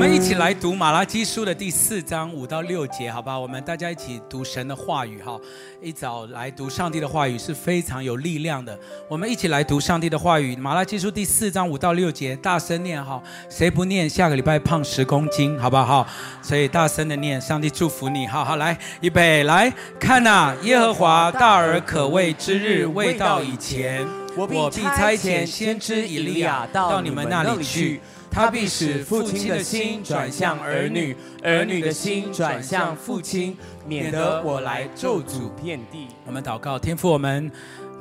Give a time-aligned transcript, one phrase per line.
[0.00, 3.38] 我们一起来读马拉基书的第四章五到六节，好不好？
[3.38, 5.38] 我们大家一起读神的话语，哈！
[5.82, 8.78] 一早来读上帝的话语是非常有力量的。
[9.10, 13.22] 我们一起来读上帝的话语，马拉基书第四章五到六节，大声念哈！
[13.50, 16.06] 谁不念，下个礼拜胖十公斤，好不好？
[16.40, 20.56] 所以大声的念，上帝祝福你，好好来，预备来看呐！
[20.62, 28.00] 耶和华大而可畏之日未到以前，我必差遣先知以利亚到你们那里去。
[28.30, 33.56] 他必使父亲的心转向儿女，儿女的心转向父亲，
[33.86, 36.06] 免得我来咒诅遍地。
[36.24, 37.50] 我们祷告，天父，我们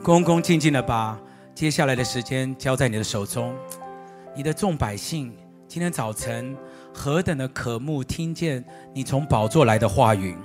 [0.04, 1.20] 恭恭敬敬的把
[1.56, 3.56] 接下来的时间交在你的手中。
[4.36, 5.34] 你的众百姓
[5.68, 6.56] 今天早晨
[6.94, 10.36] 何等的渴慕听见你从宝座来的话语，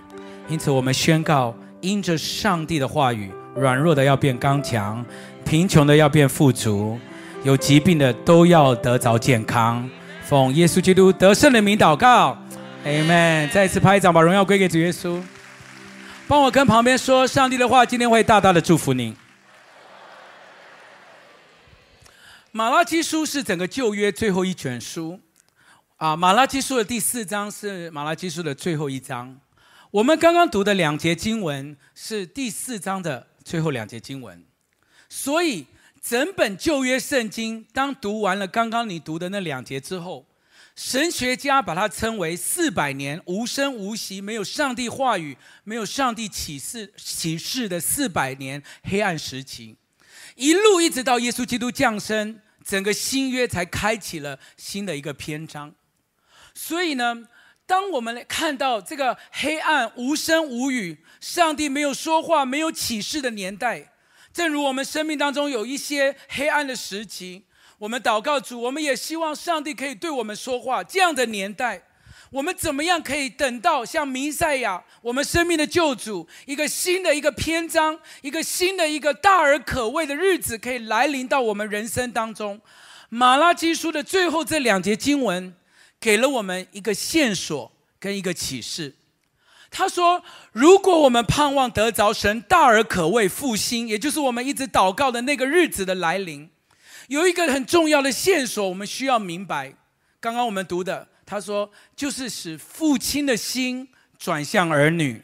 [0.49, 5.05] 因此我们宣告，因着上帝的话语，软弱的要变刚强，
[5.45, 6.99] 贫穷的要变富足。
[7.45, 9.87] 有疾病的都要得着健康，
[10.25, 12.31] 奉耶稣基督得胜的名祷告，
[12.85, 13.51] 阿门。
[13.51, 15.23] 再次拍掌，把荣耀归给主耶稣。
[16.27, 19.15] 帮我跟旁边说，上帝的话今天会大大的祝福你。
[22.51, 25.21] 马拉基书是整个旧约最后一卷书，
[25.99, 29.39] 啊，马拉基书的第四章是马拉基书的最后一章。
[29.91, 34.43] 我们刚刚读的两节经文是第四章的最后两节经文，
[35.11, 35.67] 所以。
[36.05, 40.27] 整本旧约圣经，当读完了刚刚你读的那两节之后，
[40.77, 49.77] 神学家把它称为四百年无声无息、没有上帝话语、没有上帝启示启示的四百年黑暗时期，
[50.37, 55.75] 一路一直到耶稣基督降生，整个新约才开启了新的一个篇章。
[56.53, 57.27] 所以呢，
[57.65, 63.93] 当我们看到这个黑暗无声无语、上帝没有说话、没有启示的年代。
[64.35, 67.45] 正如我们生命当中有一些黑暗的时期，
[67.79, 70.83] 我们祷告主，我们也希望上帝可以对我们说话。
[70.83, 71.81] 这样的年代，
[72.31, 82.61] 我们怎么样可以等到像弥赛亚，我们生命的救主，一个新的一个篇章，一个新的一个大而可畏的日子可以来临到我们人生当中？
[83.11, 85.55] 马拉基书的最后这两节经文，
[86.01, 87.71] 给了我们一个线索
[88.01, 88.97] 跟一个启示。
[89.77, 90.23] 他说
[90.55, 96.49] ：“如果我们盼望得着神大而可畏复兴，也就是我们一直祷告的那个日子的来临，
[97.09, 99.75] 有一个很重要的线索，我们需要明白。
[100.21, 105.21] 刚刚我们读的，他说就是使父亲的心转向儿女，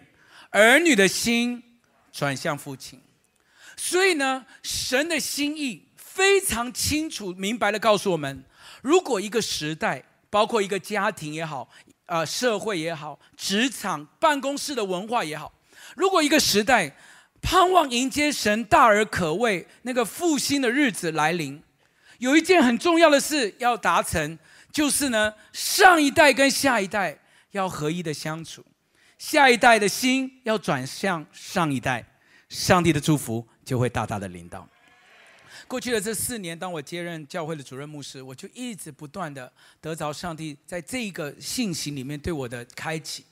[0.51, 1.63] 儿女的心
[2.11, 3.01] 转向父亲。
[3.77, 8.43] 所以呢，神的心意非常清楚明白的告诉我们：
[8.83, 11.69] 如果一个时代，包括一个家庭也好。”
[12.11, 15.53] 啊，社会也好，职场、办公室的文化也好，
[15.95, 16.97] 如果一个时代
[17.41, 21.63] 盼望迎接神大而可畏那个复兴的日子来临，
[22.19, 24.37] 有一件很重要的事要达成，
[24.73, 27.17] 就是呢，上一代跟下一代
[27.53, 28.65] 要合一的相处，
[29.17, 32.05] 下一代的心要转向上一代，
[32.49, 34.69] 上帝的祝福就会大大的临到。
[35.71, 39.51] 过去的这四年，当我接任教会的主任牧师，我就一直不断的
[39.81, 43.25] 得着上帝在这一个信息里面对我的开启。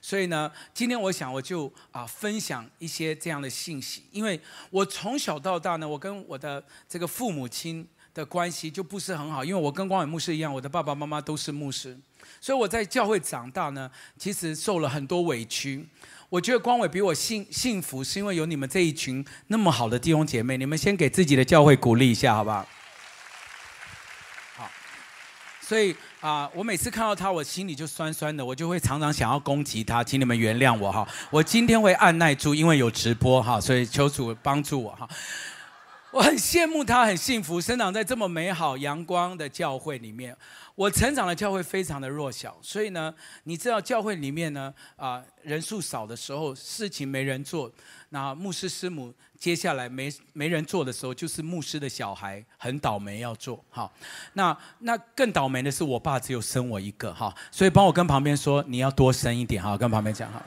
[0.00, 4.40] 所以呢，今天我想我就啊分享一些这样的信息，因为
[4.70, 7.84] 我从小到大呢，我跟我的这个父母亲
[8.14, 11.98] 的关系就不是很好，因为我跟光伟牧师一样，我的爸爸妈妈都是牧师，
[12.40, 15.84] 所以我在教会长大呢，其实受了很多委屈。
[16.30, 20.56] 我觉得光伟比我幸幸福，是因为有你们这一群那么好的弟兄姐妹。
[20.56, 22.64] 你们先给自己的教会鼓励一下，好不好？
[24.56, 24.70] 好。
[25.60, 31.04] 所以啊，我每次看到他，我心里就酸酸的，我就会常常想要攻击他，请你们原谅我哈。
[31.30, 35.08] 我今天会按捺住，因为有直播哈，所以求主帮助我哈。
[36.12, 40.36] 我很羡慕他，很幸福，生长在这么美好阳光的教会里面。
[40.80, 43.14] 我成长的教会非常的弱小，所以呢，
[43.44, 47.70] 你知道教会里面呢，啊、人数少的时候，事情没人做，
[48.08, 53.92] 那牧师师母接下来没没人做的时候，就是牧师的小孩很倒霉要做，好，
[54.32, 60.42] 那那更倒霉的是我爸只有生我一个，哈，所以帮我跟旁边说，你要多生一点，哈，跟旁边讲哈。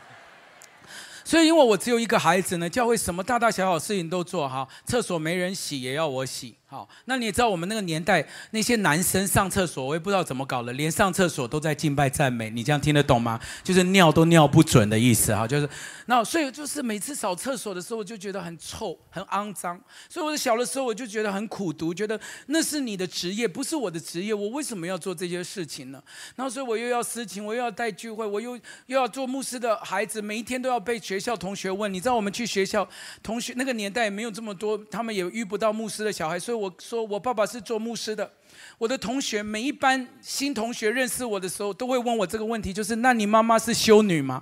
[1.23, 6.57] 所以因为我只有一个孩子呢，教会什么大大小小事情都做，哈，厕所没人洗也要我洗。
[6.73, 13.39] 好，那你知道我们那个年代那些男生上厕所，我也不知道怎么搞的，连上厕所都在敬拜赞美，你这样听得懂吗？
[13.63, 15.69] 就是尿都尿不准的意思哈，就是
[16.07, 19.79] 那所以就是每次扫厕所的时候，我就觉得很臭、很肮脏。
[20.09, 26.01] 所以我小的时候我就觉得很苦读，觉得那是你的职业，不是我的职业，我为什么要做这些事情呢？
[26.35, 28.55] 然后所以我又要私情，我又要带聚会，我又
[28.87, 31.93] 又要做牧师的孩子，每一天都要被学校同学问。
[31.93, 32.89] 你知道我们去学校，
[33.21, 36.62] 同学那个年代也没有这么多，他们也遇不到牧师的小孩，所以。
[36.63, 38.31] 我说我爸爸是做牧师的，
[38.77, 44.41] 我的同学每一班新同学认识我的时候，都会问我这个问题，就是那你妈妈是修女吗？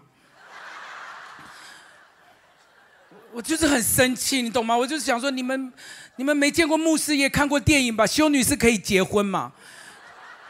[3.33, 4.77] 我就是很生气，你懂吗？
[4.77, 5.73] 我就是想说，你们
[6.17, 8.05] 你们没见过牧师，也看过电影吧？
[8.05, 9.51] 修女是可以结婚嘛？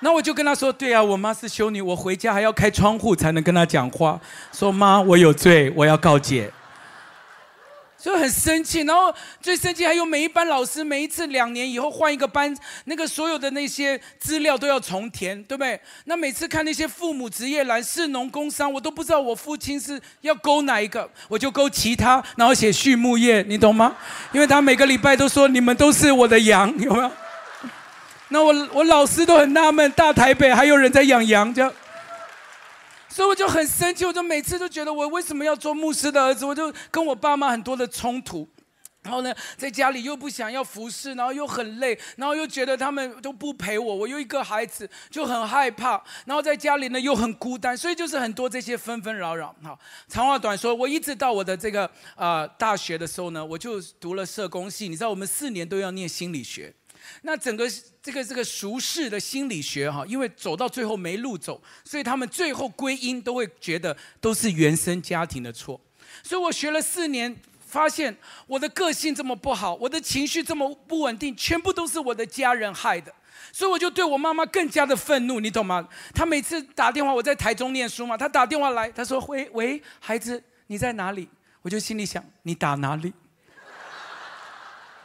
[0.02, 4.20] 那我就跟他说，对啊，我妈是修女，我回家还要开窗户才能跟她讲话，
[4.52, 6.52] 说妈，我有罪，我要告解。
[8.02, 12.54] 就很生气，然后最生气还有每一班老师，每一次两年以后换一个班，
[12.86, 15.80] 那个所有的那些资料都要重填，对不对？
[16.06, 23.96] 那每次看那些父母职业栏，士农工商，我都不知道我父亲是要勾哪一个，我就勾其他，然后写畜牧业，你懂吗？
[24.32, 27.12] 因为他每个礼拜都说你们都是我的羊，有没有？
[28.30, 31.72] 那我我老师都很纳闷，大台北还有人在养羊，这样。
[33.12, 36.46] 所以我就很生气，我就每次都觉得我为什么要做牧师的儿子？
[36.46, 38.48] 我就跟我爸妈很多的冲突，
[39.04, 49.54] 然后呢，在家里又不想要服侍，然后又很累，然后又觉得他们都不陪我，我又一个孩子就很害怕，然后在家里呢又很孤单，所以就是很多这些纷纷扰扰。
[49.62, 54.88] 好，长话短说，我一直到我的这个呃大学的时候呢，我就读了社工系。
[54.88, 56.74] 你知道我们四年都要念心理学。
[57.22, 57.70] 那整个
[58.02, 65.80] 这个这个熟识的心理学哈，因为走到最后没路走，所以他们最后归因都会觉得都是原生家庭的错。
[66.24, 68.16] 所以我学了四年，发现
[68.48, 73.14] 我的个性这么不好，我的情绪这么不稳定，全部都是我的家人害的。
[73.54, 75.88] 所以我就对我妈妈更加的愤怒，你懂吗？
[76.14, 81.28] 她每次打电话，我在台中念书嘛，她打电话来，她说：“喂喂，孩子，你在哪里？”
[81.62, 83.12] 我就心里想：“你打哪里？”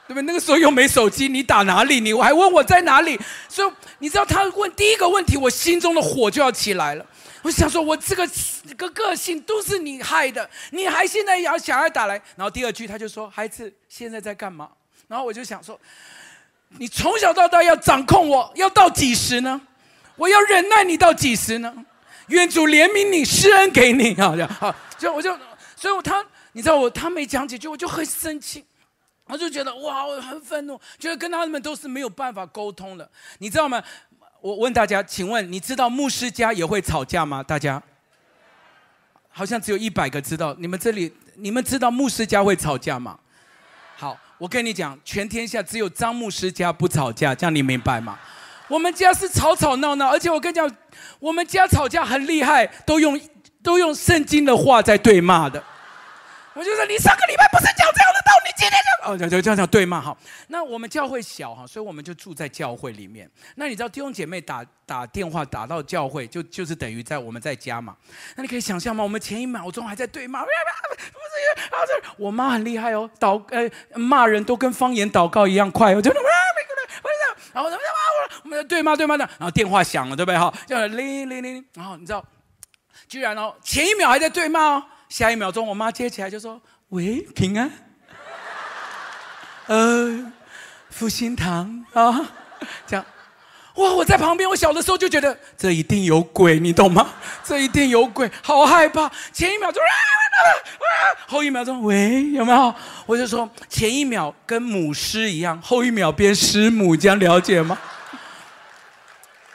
[0.07, 0.23] 对不对？
[0.23, 2.01] 那个时候又没手机，你打哪里？
[2.01, 3.19] 你我还问我在哪里？
[3.49, 7.05] 所以你知道他问第一个问题，我心中的火就要起来了。
[7.43, 8.29] 我想说，我这个
[8.77, 12.21] 个个性都是你害的，你还现在要想要打来？
[12.35, 14.69] 然后第二句他就说：“孩子现在在干嘛？”
[15.07, 15.79] 然后我就想说
[16.79, 19.61] ：“你从小到大要掌控我，要到几时呢？
[20.17, 21.73] 我要忍耐你到几时呢？
[22.29, 25.31] 愿主怜悯你，施恩给你好像好，就我就，
[25.77, 28.65] 所以我他，你知道我他没讲几句，我就很生气。”
[29.27, 33.09] 我就觉得哇，我很愤怒，觉得跟他们都是没有办法沟通的，
[33.39, 33.83] 你知道吗？
[34.41, 37.43] 我问大家，请问你知道牧师家也会吵架吗？
[37.43, 37.83] 大家
[39.29, 40.55] 好像只有一百个知道。
[40.59, 43.19] 你们这里，你们知道牧师家会吵架吗？
[43.97, 48.17] 好，我跟你讲，全天下只有张牧师家不吵架，这样你明白吗？
[48.69, 50.71] 我们家是吵吵闹闹，而且我跟你讲，
[51.19, 53.21] 我们家吵架很厉害，都用
[53.63, 55.63] 都用圣经的话在对骂的。
[56.57, 60.01] 我就说你上个礼拜不是讲这样的道理，今天就哦，就就这样讲对吗？
[60.01, 60.17] 好，
[60.49, 63.31] 那我们教会小哈，所以我们就住在教会里面。
[63.57, 67.95] 那你知道弟兄姐妹打打电话打到教会，就就是等于在我们在家嘛。
[68.37, 69.05] 那你可以想象吗？
[69.05, 76.27] 我们前一秒钟还在对骂，不是，啊这我妈很厉害哦，祷呃骂人都跟方言祷告一样快哦，就那么
[77.53, 80.53] 然后怎么怎么我们在对骂对骂的，然后电话响了，对不对哈？
[80.67, 82.25] 叫铃铃铃，然后你知道，
[83.09, 84.85] 居然哦前一秒还在对骂哦。
[85.09, 86.61] 下一秒钟，我妈接起来就说
[86.91, 87.71] ：“喂，平安，
[89.67, 90.33] 呃，
[90.91, 92.33] 复兴堂啊，
[92.87, 93.05] 这样，
[93.77, 93.93] 哇！
[93.93, 97.09] 我在旁边，我小的时候就觉得这一定有鬼，你懂吗？
[97.45, 99.11] 这一定有鬼，好害怕。
[99.33, 100.95] 前一秒钟，啊啊啊，
[101.29, 102.75] 后一秒钟，喂，有没有？
[103.07, 107.79] 我就说前一秒跟母狮一样，后一秒变师母，这样了解吗？”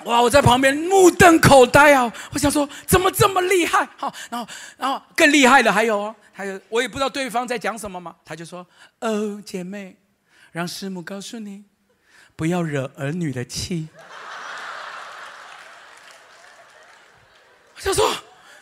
[0.06, 0.22] 哇！
[0.22, 2.12] 我在旁边目瞪口呆啊！
[2.34, 3.88] 我想说，怎么这么厉害？
[3.98, 4.48] 好，然后，
[4.78, 8.16] 然后更厉害的还有哦，还有我也不知道对方在讲什么嘛。
[8.26, 8.66] 他就说
[9.02, 9.98] ：“哦，姐妹，
[10.52, 11.64] 让师母告诉你，
[12.36, 13.88] 不要惹儿女的气。”
[17.76, 18.12] 我想说，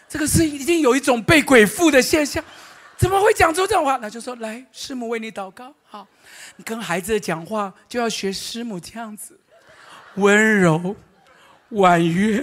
[0.08, 2.44] 这个是已经有一种被鬼附的现象，
[2.98, 3.98] 怎么会讲出这种话？
[3.98, 5.74] 那就说：“来，师母为你祷告。
[5.86, 6.08] 好，
[6.56, 9.40] 你跟孩子讲话就要学师母这样子，
[10.16, 10.96] 温柔。”
[11.70, 12.42] 婉约，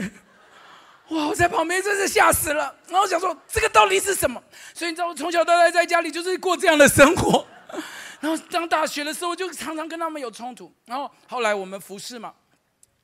[1.08, 1.26] 哇！
[1.26, 2.74] 我在旁边真是吓死了。
[2.88, 4.42] 然后想说，这个到底是什么？
[4.74, 7.46] 所以你知道，我从小到大在家里就是过这样的生活。
[8.20, 10.72] 然后上大学的时候，就常常跟他们有冲突。
[10.86, 12.32] 然后后来我们服侍嘛。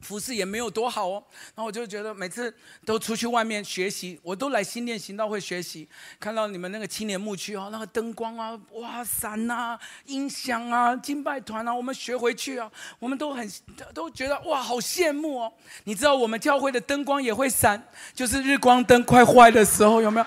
[0.02, 1.22] 服饰也没有多好哦，
[1.54, 2.54] 然后我就觉得每次
[2.84, 5.88] 都出去外面学习，我都来新店行道会学习，
[6.20, 13.50] 看到你们那个青年牧区哦，那个灯光啊，哇，伞啊，音响啊，敬拜团啊，我们学回去啊，我们都很
[13.94, 15.52] 都觉得哇，好羡慕哦。
[15.84, 17.82] 你知道我们教会的灯光也会闪，
[18.12, 20.26] 就是日光灯快坏的时候有没有？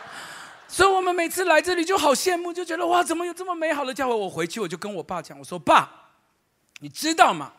[0.68, 4.14] 所以我们每次来这里就好羡慕，就觉得哇，怎么有这么美好的教会？
[4.16, 5.90] 我回去我就跟我爸讲，我说爸，
[6.80, 7.54] 你知道吗？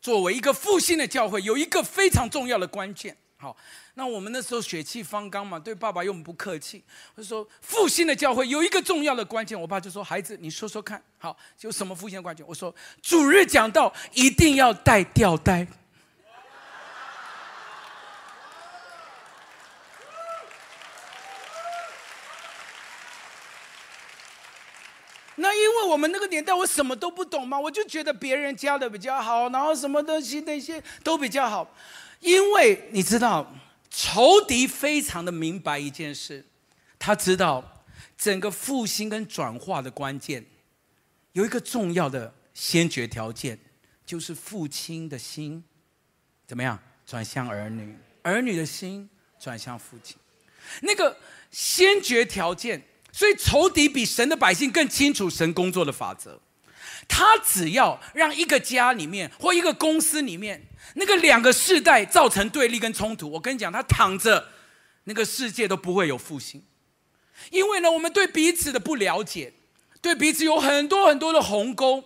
[0.00, 3.16] 作为一个复兴的教会，有一个非常重要的关键。
[3.36, 3.56] 好，
[3.94, 15.66] 那我们那时候血气方刚嘛，对爸爸又不客气，我就说复兴的教会有一个重要的关键，我爸就说：“孩子，你说说看，好，有什么复兴的关键？”我说：“主日讲到一定要带吊带。”
[25.36, 31.68] 那因为我们那个年代，我什么都不懂嘛，我就觉得别人家的比较好，然后什么东西那些都比较好。
[32.20, 33.52] 因为你知道，
[33.90, 36.44] 仇敌非常的明白一件事，
[36.96, 37.84] 他知道
[38.16, 40.46] 整个复兴跟转化的关键，
[41.32, 43.58] 有一个重要的先决条件，
[44.06, 45.64] 就是父亲的心
[46.46, 50.16] 怎么样转向儿女，儿女的心转向父亲，
[50.82, 51.16] 那个
[51.50, 52.80] 先决条件。
[53.12, 56.38] 所以仇敌比神的百姓更清楚神工作的法则，
[57.08, 60.62] 他只要让一个家里面或一个公司里面
[60.94, 64.48] 那个两个世代造成对立跟冲突，我跟你讲，他躺着，
[65.04, 66.62] 那个世界都不会有复兴，
[67.50, 69.52] 因为呢，我们对彼此的不了解，
[70.00, 72.04] 对彼此有很多很多的鸿沟，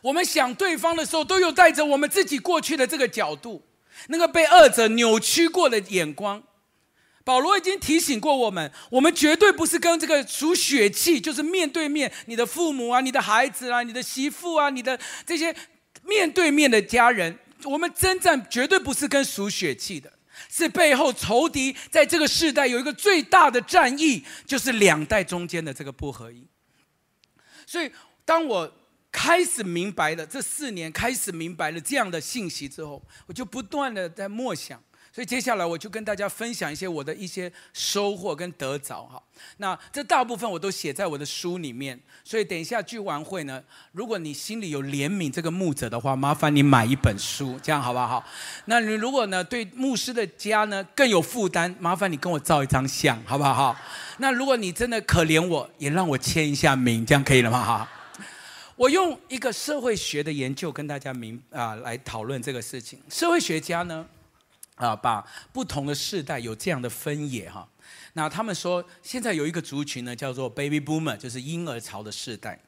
[0.00, 3.62] 我们想对方的时候，都有带着我们自己过去的这个角度，
[4.08, 6.42] 那个被恶者扭曲过的眼光。
[7.24, 15.56] 保罗已经提醒过我们，我们绝对不是跟这个属血气，就是面对面，你的父母啊、你的孩子啊、你的媳妇啊、你的这些
[16.02, 20.12] 面对面的家人，我们征战绝对不是跟属血气的，
[20.50, 26.46] 是背后仇敌在这个世代有一个最大的战役，就是两代中间的这个不合一。
[27.66, 27.90] 所以，
[28.26, 28.70] 当我
[29.10, 34.82] 开始明白了这四年，开始明白了这样的信息之后，我就不断的在默想。
[35.14, 39.22] 所以接下来我就跟大家分享一些我的一些收获跟得着哈。
[39.58, 41.96] 那这大部分我都写在我的书里面。
[42.24, 48.24] 所以等一下聚完会呢，如果你心里有怜悯这个牧者的话，麻烦你买一本书，这样好不好？
[48.64, 53.54] 那你如果呢对牧师的家呢更有负担，麻烦你跟我照一张相，好不好？
[53.54, 53.80] 哈。
[54.18, 57.64] 那如果你真的可怜我，也让我签一下名，这样可以了吗？
[57.64, 57.88] 哈。
[58.74, 62.98] 我用一个社会学的研究跟大家明啊来讨论这个事情。
[63.08, 64.04] 社会学家呢？
[64.74, 67.68] 啊，把不同的世代有这样的分野哈。
[68.14, 72.58] 那他们说，现在有一个族群呢，叫做 Baby Boomer，就是婴儿潮的世代。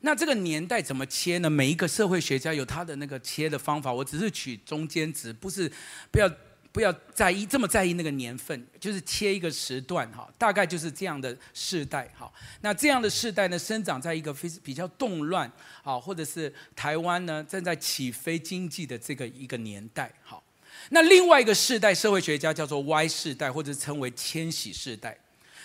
[0.00, 1.48] 那这个年代怎么切呢？
[1.48, 3.92] 每一个社会学家有他的那个切的方法。
[3.92, 5.70] 我只是取中间值，不是
[6.10, 6.30] 不要
[6.72, 10.28] 不要在意这么在意那个年份，就是切一个时段哈。
[10.36, 12.30] 大概就是这样的世代哈。
[12.60, 15.50] 那这样的世代呢，生长在一个非比较动乱
[15.82, 20.42] 啊，或者是台湾呢正在起飞经济的这个一个年代哈。
[20.90, 25.16] 那另外一个世代，社会学家叫做 Y 世代，或者称为千禧世代。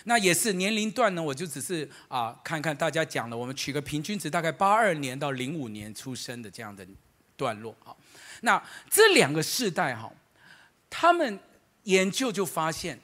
[0.04, 6.84] 那也是年龄段呢，我就只是啊看看大家讲的，我们取个平均值，大概八二年到零五年出生的这样的
[7.36, 7.72] 段落。
[7.84, 7.96] 好，
[8.40, 8.60] 那
[8.90, 10.12] 这两个世代哈，
[10.90, 11.38] 他们
[11.84, 12.98] 研究就发现，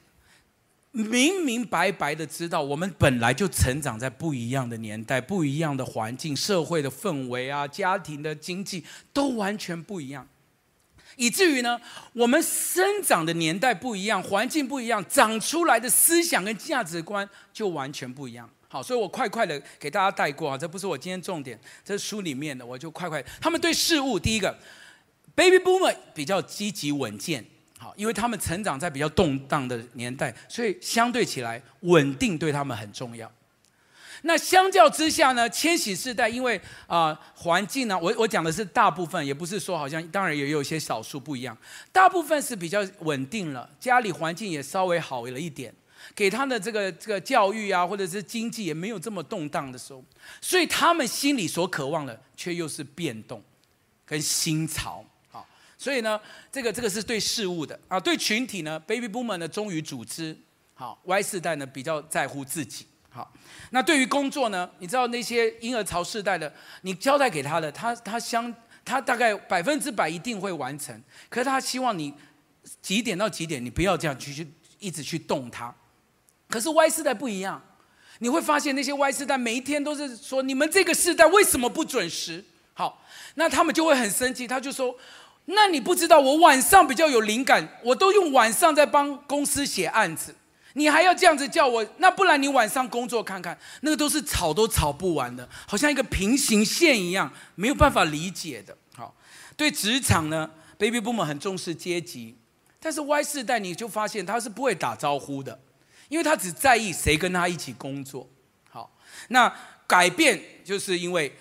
[0.91, 8.83] 明明白白的知道，我们本来就成长在不一样的年代，不一样的环境，社会的氛围啊，家庭的经济
[9.13, 10.27] 都完全不一样。
[11.19, 11.77] 以至于呢，
[12.13, 18.49] 我们生长的年代不一样，环境不一样，长出来的思想跟价值观就完全不一样。
[18.69, 23.21] 好，所以我快快的给大家带过啊，这不是我今天重点，这是书里面的，我就快快。
[23.41, 24.57] 他们对事物，第一个
[25.35, 27.45] ，Baby Boomer 比较积极稳健，
[27.77, 33.29] 好，因为他们成长在比较动荡的年代，所以相对起来，稳定对他们很重要。
[34.23, 41.57] 那相较之下呢，千禧世代因为啊、环境呢，我我讲的是大部分，也不是说好像，当然也有一些少数不一样，
[41.91, 45.73] 大部分是比较稳定了，家里环境也稍微好了一点，
[46.13, 50.03] 给他的这个这个教育啊，或者是经济也没有这么动荡的时候，
[50.41, 53.41] 所以他们心里所渴望的却又是变动
[54.05, 55.47] 跟新潮，好，
[55.77, 56.19] 所以呢，
[56.51, 57.79] 这个这个是对事物的。
[57.87, 60.37] 啊，对群体呢，Baby Boomer 呢忠于组织，
[60.73, 62.85] 好，Y 世代呢比较在乎自己。
[63.19, 63.29] 好，
[63.71, 64.69] 那对于工作呢？
[64.79, 66.49] 你知道那些婴儿潮世代的，
[66.83, 68.53] 你交代给他的，他他相
[68.85, 71.03] 他大概百分之百一定会完成。
[71.27, 72.13] 可是他希望你
[72.81, 74.47] 几点到几点，你不要这样去去
[74.79, 75.75] 一直去动他。
[76.47, 77.61] 可是 Y 世代不一样，
[78.19, 82.41] 你会发现那些 Y 世代每一天都是说，你们这个世代为什么不准时？
[82.73, 83.03] 好，
[83.35, 84.95] 那他们就会很生气，他就说，
[85.43, 90.33] 那你不知道我晚上比较有灵感，我都用晚上在帮公司写案子。
[90.73, 91.85] 你还要这样子叫我？
[91.97, 98.77] 那不然你晚上工作看看，那个都是吵都吵不完的，好像一个平行线一样，没有办法理解的。
[98.95, 99.15] 好，
[99.57, 102.37] 对职场呢，Baby Boomer 很重视阶级，
[102.79, 105.59] 但是 Y 世代你就发现他是不会打招呼的，
[106.07, 108.29] 因为他只在意谁跟他一起工作。
[108.69, 108.91] 好，
[109.29, 109.51] 那
[109.87, 111.35] 改变就是因为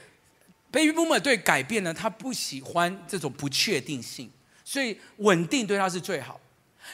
[0.70, 4.30] Baby Boomer 对改变呢，他不喜欢这种不确定性，
[4.64, 6.40] 所以稳定对他是最好。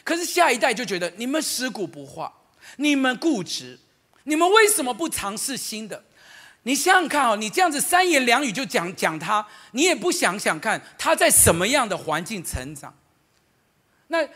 [0.02, 2.32] 可是下一代就觉得你们食古不化，
[2.76, 3.78] 你们固执，
[4.24, 6.02] 你们为什么不尝试新的？
[6.66, 12.92] 你想想看哦，你这样子三言两语就讲讲他，你也不想想看他在什么样的环境成长。
[14.08, 14.26] 那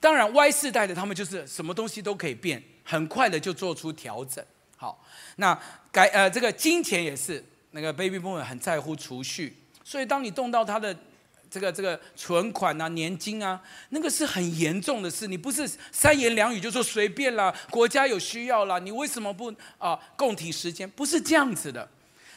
[0.00, 4.42] 当然，Y 世代的他们就是什么东西都可以变，很快的就做出调整。
[4.76, 5.02] 好，
[5.36, 5.58] 那
[5.92, 10.96] 改呃这个金钱也是那个 Baby Boom 很在乎储蓄，所以当你动到他的
[11.54, 15.28] 这个这个存款啊、年金啊，那个是很严重的事。
[15.28, 20.90] 你不是三言两语就说随便啦，国家有需要啦，你为什么不啊、呃、共体时间？
[20.90, 21.88] 不是这样子的，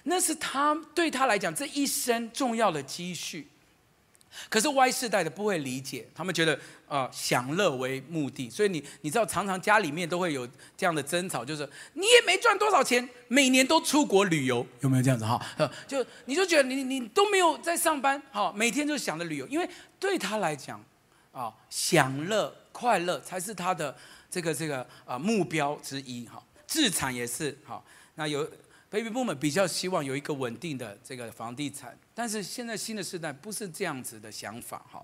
[0.04, 3.48] 那是他对他来讲这一生重要的积蓄。
[4.50, 6.54] 可是 Y 世代的不会理解，他们觉得
[6.88, 15.44] 啊、呃、享乐为目的，所以你你知道常常家里面都会有这样的争吵，就是你也没赚多少钱，每年都出国旅游，有没有这样子哈？
[15.88, 19.70] 就你就觉得你你都没有在上班，好，每天就想着旅游，因为
[20.00, 20.84] 对他来讲，
[21.32, 23.96] 啊享乐快乐才是他的
[24.30, 27.84] 这个这个啊目标之一哈，自产也是好，
[28.16, 28.48] 那有。
[28.90, 35.02] Baby Boomer 比较希望有一个稳定的这个房地产，但是现在新的世代不是这样子的想法哈。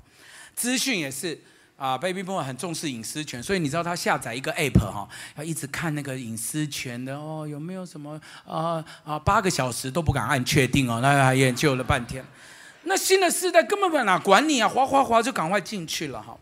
[0.55, 1.37] 资讯也是
[1.75, 12.23] 啊，Baby Boomer 很重视隐私权，所以你知道他下载一个 App 哈，要一直看那个隐私权的哦，有没有什么啊啊八个小时都不敢按确定哦，那还研究了半天。
[12.83, 16.37] 那新的世代根本不哪管你啊，滑滑滑就赶快进去了哈。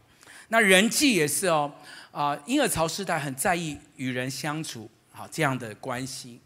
[0.49, 1.73] 那人际也是哦
[2.11, 6.39] 啊，婴儿潮世代很在意与人相处好这样的关系。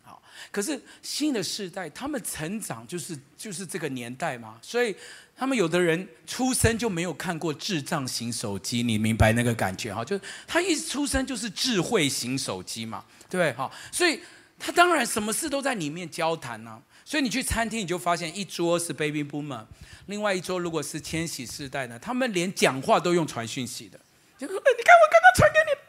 [0.51, 4.95] 可是新的世代，他们成长就是就是这个年代嘛，所以
[5.35, 10.03] 他们有的人出生就没有看过智障型手机，你明白那个感觉哈？
[10.03, 13.71] 就他一出生就是智慧型手机嘛，对哈？
[13.91, 14.19] 所以
[14.59, 19.65] 他当然什么事都在里面交谈呢、所以你去餐厅，你就发现一桌是 Baby Boomer，
[20.07, 23.99] 另外一桌如果是千禧世代呢，他们连讲话都用传讯息的，
[24.37, 25.84] 就说：“，你看我刚刚传给你。”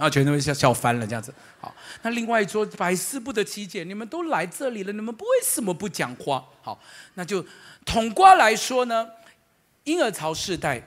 [0.00, 1.34] 然后全都会笑笑翻了，这样子。
[1.60, 6.44] 好，那另外一桌百思不得其解，你们都来这里了，你们为什么不讲话？
[6.62, 6.80] 好，
[7.14, 7.44] 那就
[7.84, 9.08] 统括来说呢，
[9.82, 10.80] 婴儿潮世代，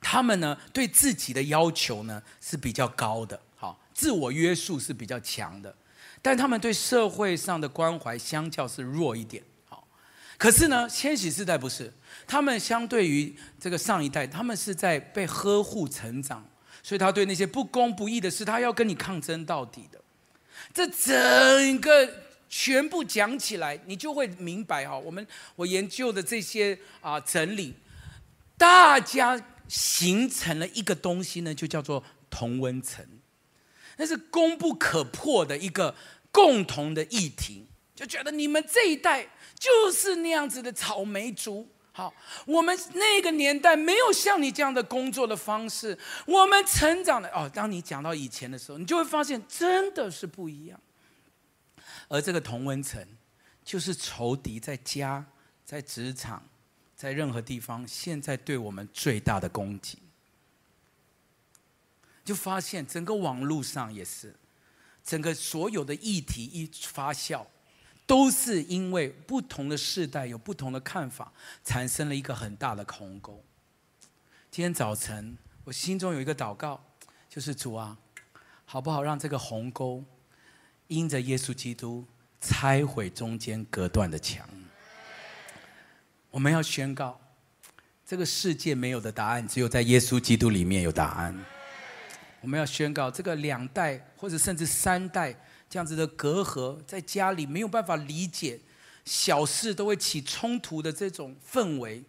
[0.00, 5.74] 他们呢对自己的要求呢是比较高的，好，自我约束是比较强的，
[6.22, 9.42] 但他们对社会上的关怀相较是弱一点。
[9.68, 9.84] 好，
[10.38, 11.92] 可是呢，千禧世代不是，
[12.28, 16.48] 他们相对于这个上一代，他们是在被呵护成长。
[16.86, 20.00] 所以他对那些不公不义的事，他要跟你抗争到底的。
[20.72, 22.08] 这整个
[22.48, 24.96] 全部讲起来，你就会明白哈。
[24.96, 27.74] 我们我研究的这些啊整理，
[28.56, 33.04] 大家形成了一个东西呢，就叫做同温层。
[33.96, 35.92] 那是攻不可破的一个
[36.30, 39.26] 共同的议题，就觉得你们这一代
[39.58, 41.68] 就是那样子的草莓族。
[41.96, 42.12] 好，
[42.44, 47.50] 我们那个年代没有像你这样的工作的方式，我们成长的哦。
[47.54, 50.78] 当你讲到以前的时候，你就会发现真的是不一样。
[52.08, 53.02] 而这个同温层，
[53.64, 55.24] 就是仇敌在家、
[55.64, 56.46] 在职场、
[56.94, 59.96] 在任何地方，现在对我们最大的攻击。
[62.26, 64.34] 就发现整个网络上也是，
[65.02, 67.46] 整个所有的议题一发酵。
[68.06, 71.32] 都是因为不同的世代有不同的看法，
[71.64, 73.42] 产生了一个很大的鸿沟。
[74.48, 76.80] 今天早晨我心中有一个祷告，
[77.28, 77.98] 就是主啊，
[78.64, 80.04] 好不好让这个鸿沟
[80.86, 82.06] 因着耶稣基督
[82.40, 84.48] 拆毁中间隔断的墙？
[86.30, 87.20] 我们要宣告，
[88.06, 91.44] 这个世界没有的答案，只有在耶稣基督里面有答案。
[92.40, 95.36] 我们要宣告，这个两代或者甚至三代。
[95.68, 98.60] 这样子的隔阂，在家里没有办法理解，
[99.04, 102.04] 小事都会起冲突的这种氛围，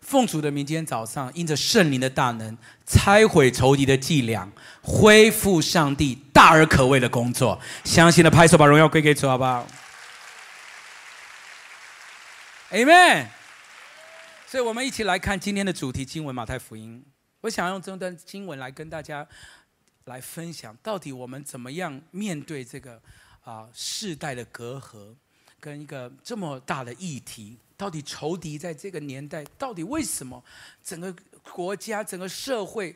[0.00, 4.50] 奉主的名，今天早上因着圣灵的大能，拆毁仇敌的伎俩，
[4.82, 7.60] 恢复上帝大而可畏的工作。
[7.84, 9.66] 相信的拍手，把荣耀归给主，好不好
[12.70, 13.26] ？Amen。
[14.46, 17.04] 所以，我们一起来看今天的主题经文《马太福音》。
[17.42, 19.26] 我想用这段经文来跟大家。
[20.04, 23.00] 来分享到底我们怎么样面对这个
[23.42, 25.14] 啊世代的隔阂，
[25.58, 30.42] 跟一个这么大的议题，到底仇敌在这个年代，到底为什么
[30.82, 32.94] 整个国家、整个社会，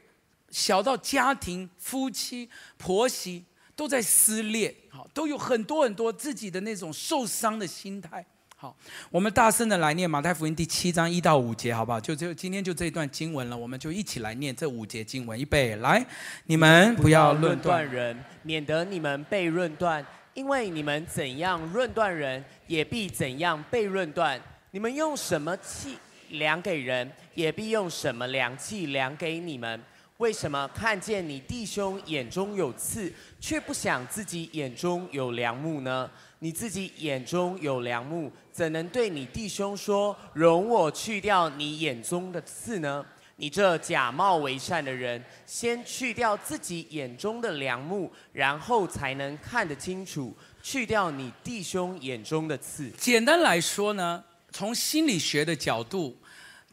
[0.51, 3.45] 小到家庭、夫妻、婆媳
[3.75, 8.25] 都在撕裂，好，都有很多很多自己的那种受伤的心态。
[8.61, 8.77] 好，
[9.09, 12.01] 我们大声的来念马太福音第七章一到五节，好不好？
[12.01, 15.39] 就就今天就这一段经文了，我们就一起来念这五节经文。
[15.39, 16.05] 预备，来，
[16.47, 24.37] 你们不要论断人，免得你们被论断，因为你们怎样论断人，也必怎样被论断。
[24.73, 25.97] 你们用什么气
[26.31, 29.81] 量给人，也必用什么量器量给你们。
[30.17, 36.11] 为什么看见你弟兄眼中有刺，却不想自己眼中有梁木呢？
[36.41, 43.05] 你自己眼中有梁木，怎能对你弟兄说：容我去掉你眼中的刺呢？
[43.41, 52.91] 你这假冒为善的人，先去掉自己眼中的梁木，然后才能看得清楚，去掉你弟兄眼中的刺。
[52.99, 56.17] 简单来说呢，从心理学的角度，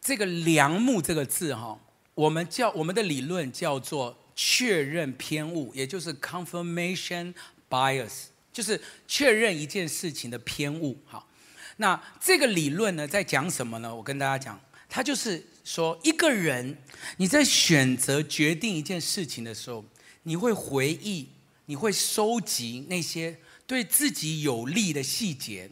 [0.02, 1.80] 这个“梁木”这个字哈，
[2.16, 7.32] 我们叫我们的理论叫做确认偏误，也就是 confirmation
[7.70, 8.26] bias，
[8.56, 10.98] 就是确认一件事情的偏误。
[11.06, 11.28] 好，
[11.76, 13.94] 那这个理论呢，在讲什么呢？
[13.94, 15.46] 我跟大家讲，它就是。
[15.66, 16.78] 说一个人，
[17.18, 19.84] 你在选择决定一件事情的时候，
[20.22, 21.28] 你会回忆，
[21.66, 25.72] 你会收集那些对自己有利的细节，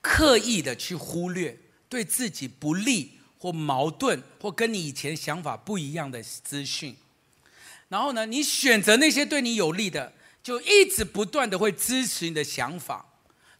[0.00, 1.56] 刻意的去忽略
[1.88, 6.96] 对自己不利或矛盾或跟你以前想法不一样的资讯。
[7.88, 10.12] 然后呢，你选择那些对你有利的，
[10.46, 13.04] 就一直不断的会支持你的想法，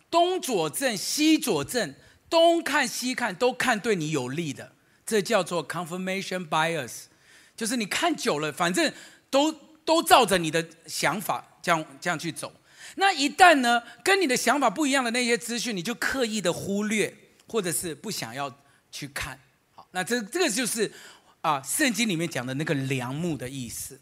[0.08, 1.92] 东佐证西佐证，
[2.30, 4.70] 东看西看都看对你有利的。
[5.04, 7.06] 这叫做 confirmation bias，
[7.56, 8.92] 就是你看久了，反正
[9.28, 9.50] 都
[9.84, 12.52] 都照着你的想法这样这样去走。
[12.94, 17.12] 那一旦呢，跟你的想法不一样的那些资讯，你就刻意的忽略，
[17.48, 18.60] 或者是不想要
[18.92, 19.36] 去看。
[19.74, 20.92] 好，那这这个就是
[21.40, 24.00] 啊，圣经里面讲的那个良木的意思。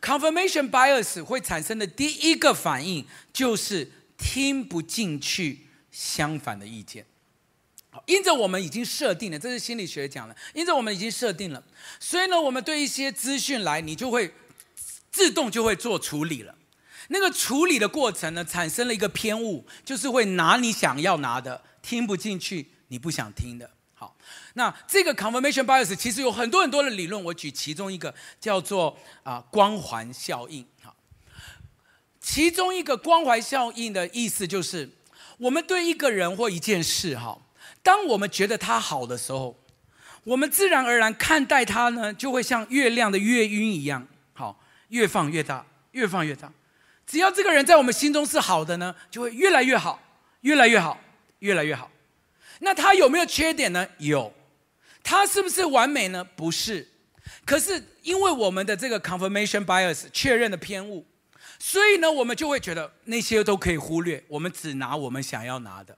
[0.00, 7.04] ，confirmation bias 会产生的第一个反应就是听不进去相反的意见。
[7.90, 10.36] 好因着我们已经设定了，这是心理学讲的。
[10.54, 11.62] 因着我们已经设定了，
[11.98, 14.32] 所以呢，我们对一些资讯来，你就会
[15.10, 16.54] 自动就会做处理了。
[17.08, 23.70] 那个处理的过程呢，产生了一个偏误，就是会拿你想要拿的，听不进去你不想听的。
[24.54, 30.66] 那这个 confirmation bias 其实有很多很多的理论，我举其中一个叫做啊光环效应。
[30.82, 30.94] 好，
[32.20, 34.90] 其中一个光环效应的意思就是，
[35.38, 37.38] 我们对一个人或一件事，哈。
[37.82, 39.56] 当我们觉得他好的时候，
[40.24, 46.52] 我们自然而然看待他呢，就会像月亮的月晕一样，好，越放越大，越放越大。
[47.06, 50.02] 只要这个人在我们心中是好的呢，就会越来越好，
[50.42, 50.98] 越来越好，
[51.38, 51.90] 越来越好。
[52.60, 53.86] 那他有没有缺点呢？
[53.98, 54.32] 有。
[55.02, 56.22] 他是不是完美呢？
[56.36, 56.86] 不是。
[57.44, 61.06] 可是因为我们的这个 confirmation bias 确认的偏误，
[61.58, 65.96] 所以呢，我们就会觉得那些都可以忽略，我们只拿我们想要拿的。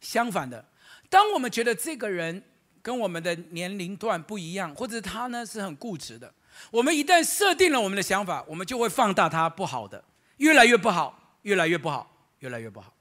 [0.00, 0.64] 相反的。
[1.08, 2.42] 当我们觉得这个人
[2.82, 6.32] 跟我们的年龄段不一样，或者他呢是很固执的，
[6.70, 10.04] 我们一旦设定了我们的想法，我们就会放大他不好的，
[10.36, 12.92] 越来越不好，越来越不好，越来越不好。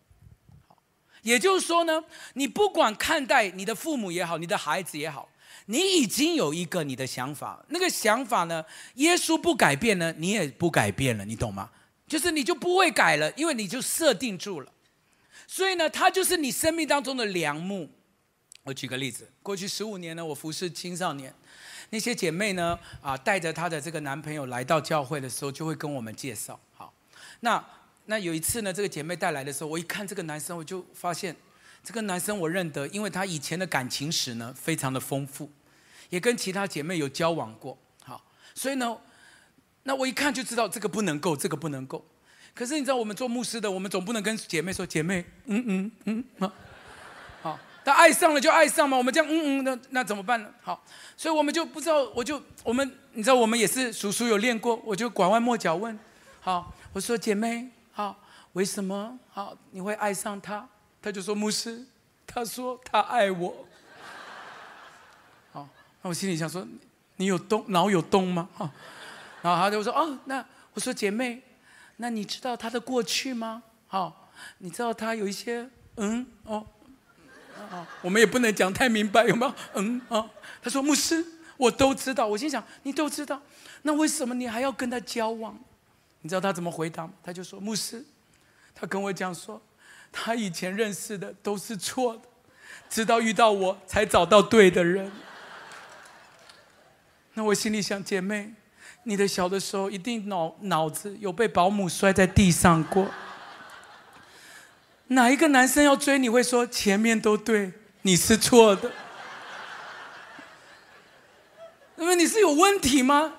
[1.23, 2.03] 也就是说呢，
[2.35, 5.27] 你不管看待你的父母也好，你的孩子也好，
[5.65, 8.63] 你已经有一个你的想法，那个想法呢，
[8.95, 11.69] 耶稣不改变呢，你也不改变了，你懂吗？
[12.05, 14.71] 就是你就不会改了，因为你就设定住了，
[15.47, 17.89] 所以呢，他就是你生命当中的梁木。
[18.63, 21.33] 我举个例子，过去十五年呢，我服侍青少年，
[21.89, 26.59] 那些姐妹呢，啊，带着她的这个男朋友来到教会的时候，就会跟我们介绍。
[26.73, 26.93] 好，
[27.39, 27.61] 那
[28.05, 31.35] 那有一次呢，这个姐妹带来的时候，我一看这个男生，我就发现
[31.83, 35.49] 这个男生我认得，因为他以前的感情史呢，非常的丰富，
[36.09, 37.77] 也跟其他姐妹有交往过。
[38.03, 38.97] 好，所以呢，
[39.83, 42.05] 那我一看就知道这个不能够，这个不能够。
[42.53, 46.51] 可是你知道，我们做牧师的，我们总不能跟姐妹说，姐妹，嗯嗯嗯，好。
[47.41, 50.49] 好他爱上了就爱上嘛，我们这样，嗯嗯，那那怎么办呢？
[50.61, 50.81] 好，
[51.17, 55.99] 所以我们就不知道，我就我们，你知道，我们也是叔叔有练过，我就拐弯抹角问，
[56.39, 58.19] 好，我说姐妹，好，
[58.53, 60.67] 为什么好你会爱上他？
[61.01, 61.85] 他就说牧师，
[62.25, 63.67] 他说他爱我。
[65.53, 65.69] 好，
[66.01, 66.67] 那我心里想说，
[67.17, 68.49] 你有动，脑有动吗？
[68.55, 68.71] 哈，
[69.41, 71.41] 然后他就说，哦，那我说姐妹，
[71.97, 73.61] 那你知道他的过去吗？
[73.87, 76.65] 好，你知道他有一些，嗯，哦。
[77.69, 79.53] 啊，我们也不能讲太明白，有没有？
[79.75, 80.27] 嗯啊，
[80.61, 81.23] 他说牧师，
[81.55, 82.25] 我都知道。
[82.25, 83.39] 我心想，你都知道，
[83.83, 85.57] 那为什么你还要跟他交往？
[86.23, 87.13] 你知道他怎么回答吗？
[87.21, 88.03] 他就说牧师，
[88.73, 89.61] 他跟我讲说，
[90.11, 92.21] 他以前认识的都是错的，
[92.89, 95.11] 直到遇到我才找到对的人。
[97.33, 98.53] 那我心里想，姐妹，
[99.03, 103.11] 你的小的时候一定脑脑子有被保姆摔在地上过。
[105.07, 108.89] 哪一个男生要追你会说前面都对，你是错的？
[111.97, 113.33] 因为你是有问题吗？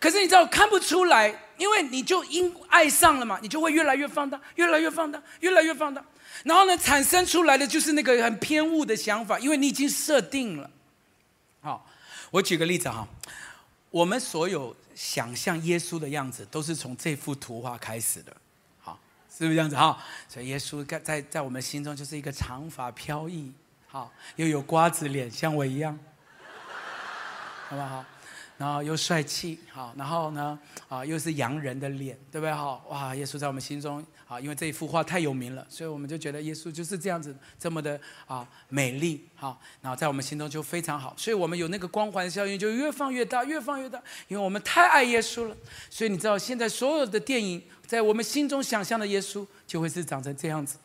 [0.00, 6.04] 可是你知道看不出来，因为你就因爱上了嘛，你就会越来越放大，越来越放大，越来越放大，
[6.42, 10.68] 然后呢，产生出来的就是那个很偏误的想法，因为你已经设定了。
[11.60, 11.88] 好，
[12.32, 13.06] 我举个例子哈，
[13.90, 18.36] 我们所有想象耶稣的样子，都是从这幅图画开始的，
[18.80, 18.98] 好，
[19.30, 19.96] 是不是这样子哈？
[20.28, 23.52] 所以耶稣在在在我们心中就是一个长发飘逸，
[23.86, 25.96] 好，又有瓜子脸，像我一样，
[27.68, 28.04] 好不好？
[28.62, 30.56] 然后又帅气，好，然后呢，
[30.88, 32.52] 啊，又是洋人的脸，对不对？
[32.52, 45.56] 好，哇，耶稣在我们心中，啊，因为这一幅画太有名了，所以我们就觉得耶稣就是这样子，这么的啊美丽，好，然后在我们心中就非常好，所以我们有那个光环效应，就越放越大，越放越大，因为我们太爱耶稣了。
[45.90, 50.76] 所以你知道，现在所有的电影在我们心中想象的耶稣，就会是长成这样子，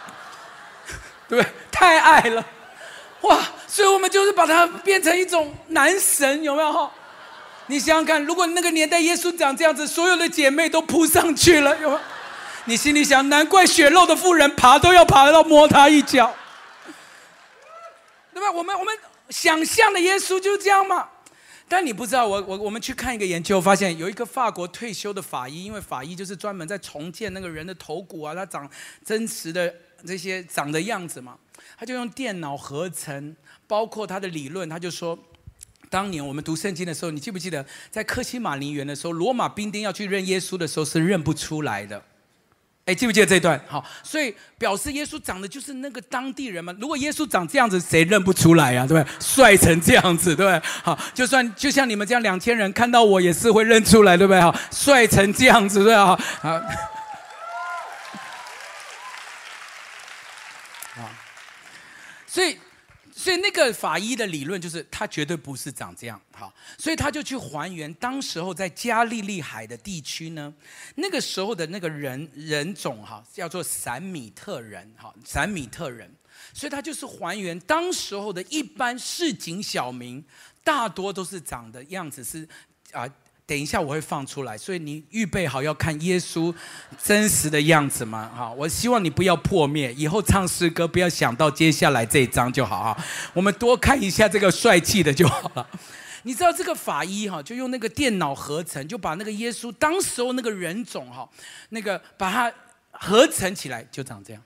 [1.26, 1.42] 对，
[1.72, 2.46] 太爱了。
[3.22, 3.42] 哇！
[3.70, 6.90] 所以我们就是把它变成一种男神，有没有哈？
[7.68, 12.00] 你想想看，如果那个年代耶稣长这样子，所有的姐妹都扑上去了，有没有？
[12.64, 16.34] 你心里想，难怪血肉的妇人爬都要爬到摸他一脚，
[18.34, 18.50] 对吧？
[18.50, 18.92] 我们我们
[19.28, 21.08] 想象的耶稣就是这样嘛。
[21.68, 28.68] 但你不知道，我我我们去看一个研究，发现有一个法国退休的法医，因为法医就是专门在重建那个人的头骨啊，他长
[29.04, 29.72] 真实的
[30.04, 31.36] 这些长的样子嘛。
[31.80, 33.34] 他就用电脑合成，
[33.66, 35.18] 包括他的理论，他就说，
[35.88, 42.02] 当年我们读圣经的时候，你记不记得在克西马林园的时候，罗马兵丁要去认耶稣的时候是认不出来的，
[42.84, 43.58] 哎，记不记得这段？
[43.66, 46.70] 好，所以表示耶稣长得就是那个当地人嘛。
[46.78, 48.86] 如果耶稣长这样子，谁认不出来呀？
[48.86, 49.12] 对不对？
[49.18, 50.60] 帅成这样子，对不对？
[50.82, 54.40] 好，就算就像你们这样两千人看到我也是会认出来，对不对？
[54.42, 56.14] 好，帅成这样子，对啊？
[56.42, 56.60] 好。
[62.32, 62.56] 所以，
[63.12, 70.54] 所以那个法医的理论就是，他绝对不是长这样，好，所以他就去还原当时候在加利利海的地区呢，
[70.94, 76.08] 那个时候的那个人人种哈，叫做闪米特人，哈，闪米特人，
[76.54, 80.24] 所以他就是还原当时候的一般市井小民，
[80.62, 82.48] 大多都是长的样子是
[82.92, 83.12] 啊。
[83.50, 86.54] 等一下我会放出来，所以你预备好要看耶稣
[87.02, 88.30] 真实的样子吗？
[88.32, 93.04] 哈，我希望你不要破灭，以后唱诗歌不要想到接下来这一章就好哈。
[93.34, 95.68] 我们多看一下这个帅气的就好了。
[96.22, 101.28] 你知道这个法医哈，就用那个电脑合成，就把那个耶稣当时候那个人种哈，
[101.70, 102.52] 那个把它
[102.92, 104.40] 合成起来，就长这样。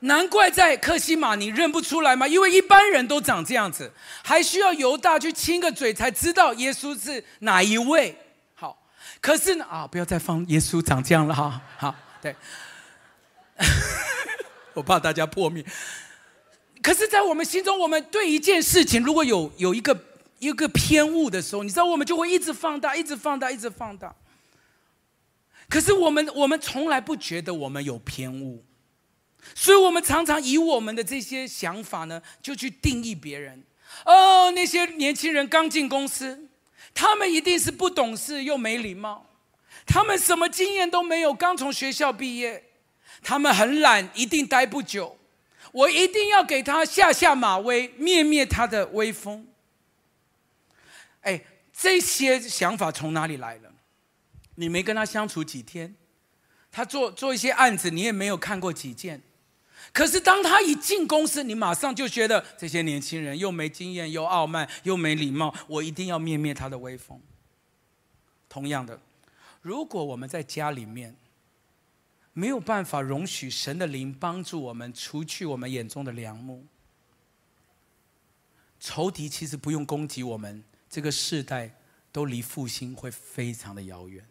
[0.00, 2.26] 难怪在克西玛尼认不出来吗？
[2.26, 8.16] 因为一般人都长这样子，还需要犹大去亲个嘴才知道耶稣是哪一位。
[8.54, 8.82] 好，
[9.20, 11.60] 可是呢啊，不要再放耶稣长这样了哈。
[11.76, 12.34] 好，对，
[14.72, 15.62] 我怕大家破灭。
[16.82, 19.94] 可是，在我们心中，我们对一件事情如果有有一个
[20.38, 24.14] 一个偏误的时候，你知道，我们就会一直放大，一直放大，一直放大。
[25.68, 28.64] 可是我们我们从来不觉得我们有偏误。
[29.54, 33.62] 所以，我们常常以我们的这些想法呢，就去定义别人。
[34.04, 36.48] 哦，那些年轻人刚进公司，
[36.94, 39.26] 他们一定是不懂事又没礼貌，
[39.84, 42.64] 他们什么经验都没有，刚从学校毕业，
[43.22, 45.18] 他们很懒，一定待不久。
[45.72, 49.46] 我一定要给他下下马威，灭灭他的威风。
[51.20, 53.70] 哎，这些想法从哪里来的？
[54.54, 55.94] 你没跟他相处几天，
[56.72, 59.22] 他做做一些案子，你也没有看过几件。
[59.92, 67.20] 可是当他一进公司，你马上就觉得这些年轻人又没经验，又傲慢，又没礼貌，我一定要灭灭他的威风。
[68.48, 69.00] 同样的，
[69.60, 71.16] 如果我们在家里面
[72.32, 76.64] 没有办法容许神的灵帮助我们除去我们眼中的梁木，
[78.78, 81.74] 仇敌其实不用攻击我们，这个世代
[82.12, 84.24] 都离复兴会非常的遥远。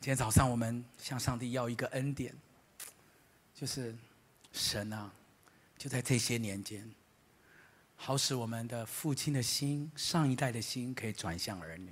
[0.00, 2.34] 今天早上我们向上帝要一个恩典。
[3.54, 3.94] 就是
[4.52, 5.10] 神啊，
[5.78, 6.90] 就在这些年间，
[7.94, 11.90] 好使我们的父亲的心，上一代的心可以转向儿女，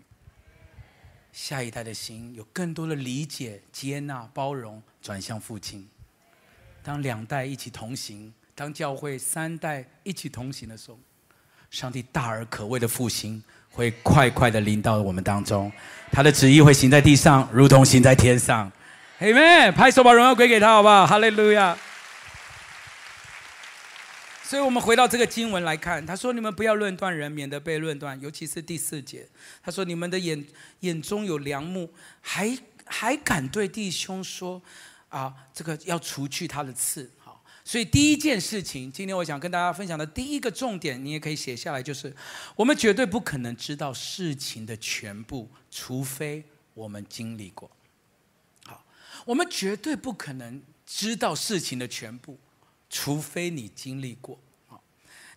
[1.32, 5.88] 下一代的心有更多的理解、接纳、包容，转向父亲。
[6.82, 10.98] 当两代一起同行，当教会三代一起同行的时候，
[11.70, 15.70] 上帝大而可畏的复兴会快快的临到我们当中，
[16.10, 18.70] 他的旨意会行在地上，如同行在天上。
[19.22, 19.72] 阿门！
[19.72, 21.06] 拍手把荣耀归给他，好不好？
[21.06, 21.78] 哈利路亚。
[24.42, 29.28] 所以，我们回到这个经文来看，他说：“你们不要论断人，免得被论断。”尤其是第四节，
[29.62, 30.44] 他说：“你们的眼
[30.80, 31.88] 眼中有梁木，
[32.20, 34.60] 还还敢对弟兄说
[35.08, 42.12] 啊，这个要除去他的刺。”好，所以第一件事情，今天我想跟大家分享的第一个重点，你也可以写下来，就是
[42.56, 46.42] 我们绝对不可能知道事情的全部，除非
[46.74, 47.70] 我们经历过。
[49.24, 52.38] 我们绝对不可能知道事情的全部，
[52.90, 54.38] 除非你经历过。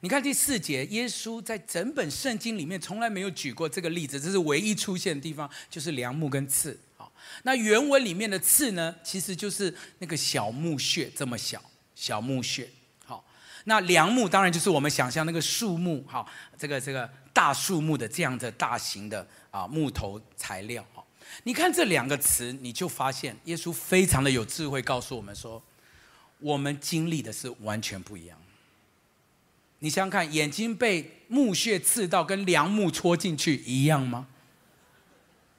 [0.01, 6.77] 你看第四节，耶稣在整本圣经里面从来没有举过这个例子，这是唯一出现的地方，就是梁木跟刺。
[6.95, 11.59] 好，那原文里面的刺呢，其实就是那个小木屑这么小，
[11.95, 12.69] 小木屑。
[13.03, 13.25] 好，
[13.63, 20.85] 那梁木当然就是我们想象那个树木，好，这个这个大树木的这样的大型的啊木头材料。
[21.43, 25.61] 你看这两个词，你就发现耶稣非常的有智慧，告诉我们说，
[26.39, 28.37] 我们经历的是完全不一样。
[29.79, 34.27] 你想想看，眼睛被木屑刺到，跟梁木戳进去一样吗？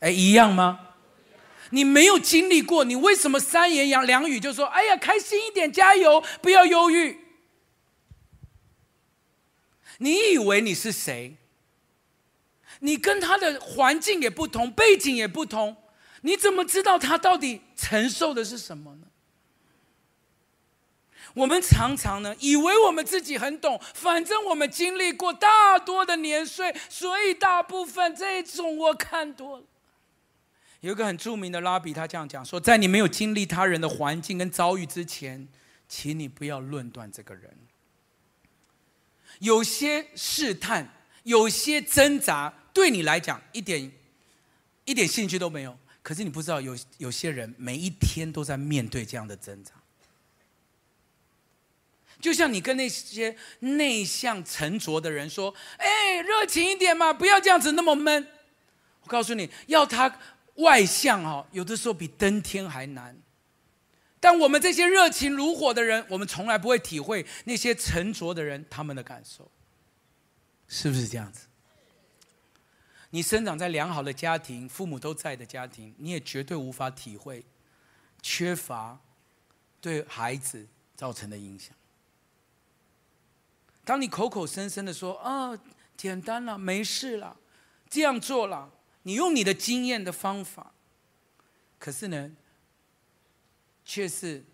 [0.01, 0.81] 哎，一样吗？
[1.71, 7.19] 你没有经历过，你为什么三言两两语就说：“哎呀，开心一点，加油，不要忧郁。”
[9.99, 11.37] 你以为你是谁？
[12.81, 15.77] 你跟他的环境也不同，背景也不同，
[16.23, 19.07] 你怎么知道他到底承受的是什么呢？
[21.35, 29.65] 我们常常呢，以为我们自己很懂，反正我们经历过大多的年岁，所以大部分这种我看多了。
[30.81, 35.47] 有一个很著名的拉比，他这样讲说：在你没有经历他人的环境跟遭遇之前，
[35.87, 37.55] 请你不要论断这个人。
[39.41, 40.91] 有些试探，
[41.25, 43.91] 有些挣扎，对你来讲一点
[44.85, 45.75] 一点兴趣都没有。
[46.03, 49.73] 可是你不知道，有有些人每一天都在面对这样的挣扎。
[52.21, 58.29] 就像你跟那些内向沉着的人说：“哎，热情一点嘛，不要这样子那么闷。”
[59.01, 60.21] 我告诉你，要他
[60.57, 63.17] 外向哦，有的时候比登天还难。
[64.21, 69.51] 但我们这些热情如火的人，我们从来不会体会那些沉着的人他们的感受，
[70.69, 71.47] 是不是这样子？
[73.16, 77.42] 你生长在良好的家庭，父母都在的家庭，你也绝对无法体会
[78.20, 79.00] 缺乏
[79.81, 81.74] 对孩子造成的影响。
[83.87, 85.59] 当你口口声声的说啊，
[85.96, 87.38] 简单了，没事了，
[87.88, 88.70] 这样做了，
[89.05, 90.74] 你用你的经验的方法，
[91.79, 92.31] 可是呢，
[93.83, 94.44] 却是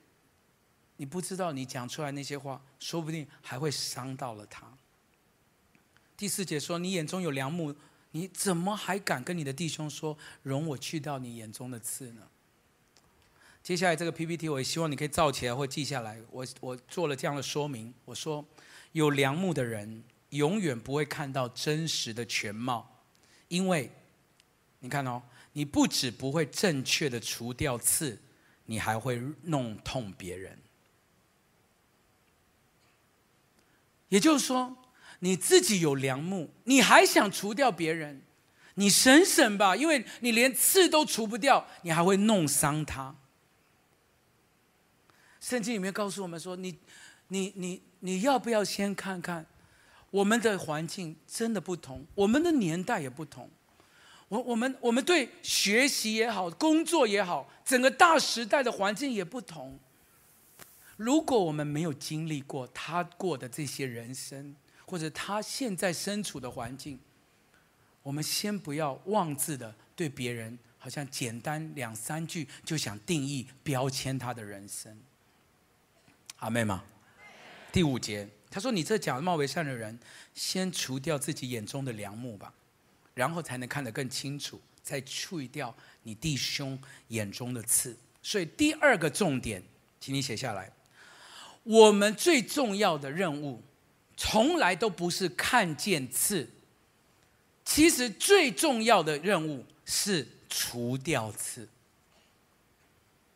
[0.99, 4.73] 你不知道你讲出来那些话，说不定还会伤到了他。
[6.17, 7.75] 第四节说，你眼中有梁木，
[8.13, 12.29] 你怎么还敢跟你的弟兄说，容我去掉你眼中的刺呢？
[13.63, 16.21] 接下来这个 PPT，我也希望你可以照起来或记下来。
[16.31, 18.45] 我我做了这样的说明，我说。
[18.93, 23.03] 有良木的人永远不会看到真实的全貌，
[23.49, 23.91] 因为，
[24.81, 25.23] 你看哦，
[25.55, 28.21] 你不止不会正确的除掉刺，
[28.67, 30.59] 你还会弄痛别人。
[34.11, 34.77] 也就是说，
[35.23, 38.23] 你自己有良木，你还想除掉别人，
[38.75, 43.15] 你省省吧，因为你连刺都除不掉，你还会弄伤他。
[45.41, 46.79] 圣经里面告诉我们说，你，
[47.29, 47.83] 你，你。
[48.05, 49.47] 你要不要先看看，
[50.11, 53.49] 我们的环境真的不同，我们的年代也不同，
[54.27, 59.79] 我我们我们对学习也好，工作也好，整个大时代的环境也不同。
[60.97, 64.57] 如果我们没有经历过他过的这些人生，
[64.93, 67.01] 或者他现在身处的环境，
[68.03, 74.95] 我们先不要妄自的对别人，好像简单两三句就想定义标签他的人生。
[76.41, 76.85] 阿妹吗？
[77.73, 79.99] 第五节，他说：“你这假冒为善的人，
[80.35, 82.53] 先除掉自己眼中的梁木吧，
[83.15, 86.79] 然后才能看得更清楚，再去掉你弟兄
[87.09, 89.63] 眼中的刺。”所以第二个重点，
[89.99, 90.71] 请你写下来：
[91.63, 93.63] 我们最重要的任务，
[94.25, 96.49] 从来都不是看见刺，
[97.65, 101.69] 其实最重要的任务是除掉刺。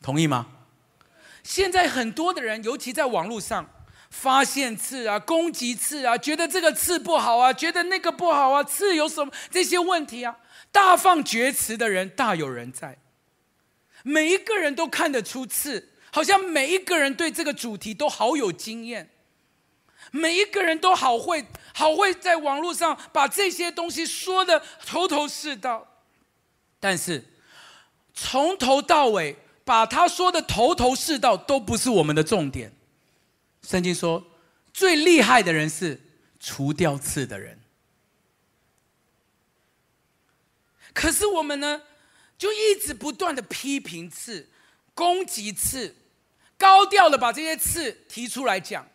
[0.00, 0.46] 同意吗？
[1.42, 3.68] 现在很多的人，尤其在网络上。
[4.08, 10.38] 发现刺啊，攻击刺啊，觉得这个刺不好啊，觉得那个不好啊，刺有什么这些问题啊？
[10.70, 12.96] 大放厥词的人大有人在，
[14.04, 19.10] 每一个人都看得出刺，好像每一个人对这个主题都好有经验，
[20.10, 25.86] 每一个人都好会好会在网络上把这些东西说的头头是道，
[26.80, 27.24] 但是
[28.14, 32.72] 从头到尾把他说的头头是道都不是我们的重点。
[33.62, 34.24] 圣经说，
[34.72, 36.00] 最厉害的人是
[36.38, 37.58] 除掉刺的人。
[40.94, 41.82] 可是我们呢，
[42.38, 44.48] 就一直不断的批评刺、
[44.94, 45.94] 攻击刺，
[46.56, 48.88] 高调的把这些刺提出来讲。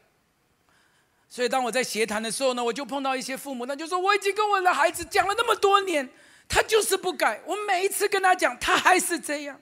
[1.33, 6.09] 所以当我在协谈的时候呢，我就碰到一些父母，他就说：“我已经跟我的孩子讲了那么多年，
[6.45, 7.41] 他就是不改。
[7.45, 9.61] 我每一次跟他讲，他还是这样。”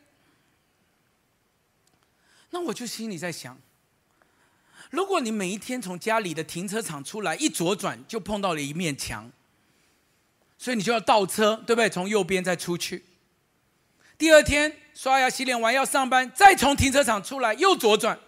[2.50, 3.56] 那我就心里在想。
[4.90, 9.32] 如果你每一天从家里的停车场出来，一左转就碰到了一面墙，
[10.58, 11.88] 所以你就要倒车，对不对？
[11.88, 13.06] 从右边再出去。
[14.18, 18.20] 第二天刷牙洗脸完要上班，再从停车场出来又左转，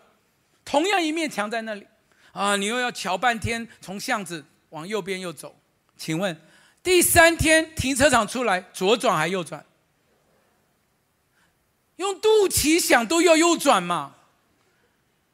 [0.64, 1.88] 同样一面墙在那里，
[2.32, 5.56] 啊，你又要瞧半天，从巷子往右边又走。
[5.98, 6.40] 请问，
[6.82, 9.66] 第三天停车场出来左转还右转？
[11.98, 14.16] 用肚脐想都要右转嘛？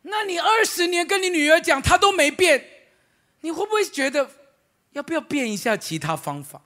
[0.01, 2.65] 那你二十年跟你女儿讲，她都没变，
[3.41, 4.29] 你会不会觉得
[4.91, 6.61] 要不要变一下其他方法？